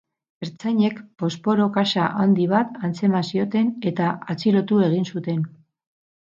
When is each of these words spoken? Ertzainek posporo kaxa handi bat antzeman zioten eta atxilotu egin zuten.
Ertzainek 0.45 1.01
posporo 1.23 1.67
kaxa 1.75 2.07
handi 2.23 2.49
bat 2.55 2.81
antzeman 2.89 3.29
zioten 3.29 3.71
eta 3.95 4.11
atxilotu 4.35 4.85
egin 4.91 5.09
zuten. 5.15 5.49